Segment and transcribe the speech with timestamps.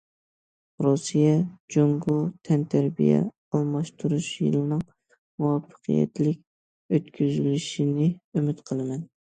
[0.85, 2.15] رۇسىيە- جۇڭگو
[2.49, 3.21] تەنتەربىيە
[3.59, 4.83] ئالماشتۇرۇش يىلىنىڭ
[5.45, 6.45] مۇۋەپپەقىيەتلىك
[6.99, 9.09] ئۆتكۈزۈلۈشىنى ئۈمىد قىلىمەن.